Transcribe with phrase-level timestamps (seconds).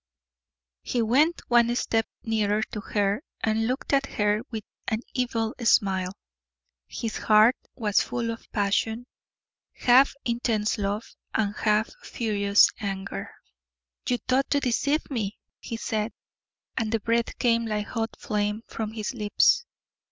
[0.81, 6.13] He went one step nearer to her and looked at her with an evil smile;
[6.87, 9.05] his heart was full of passion
[9.73, 13.29] half intense love, half furious anger.
[14.09, 16.13] "You thought to deceive me," he said,
[16.75, 19.67] and the breath came like hot flame from his lips.